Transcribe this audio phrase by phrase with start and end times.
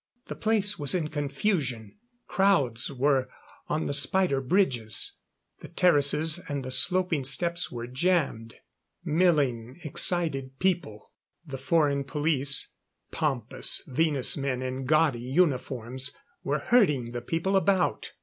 [0.29, 1.95] The place was in confusion.
[2.25, 3.29] Crowds were
[3.67, 5.19] on the spider bridges;
[5.59, 8.55] the terraces and the sloping steps were jammed.
[9.03, 11.13] Milling, excited people.
[11.45, 12.71] The foreign police,
[13.11, 18.13] pompous Venus men in gaudy uniforms, were herding the people about.